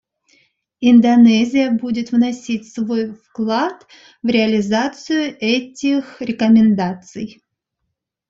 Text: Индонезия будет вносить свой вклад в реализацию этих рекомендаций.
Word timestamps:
Индонезия 0.81 1.69
будет 1.69 2.11
вносить 2.11 2.73
свой 2.73 3.11
вклад 3.13 3.85
в 4.23 4.27
реализацию 4.29 5.37
этих 5.39 6.19
рекомендаций. 6.23 7.43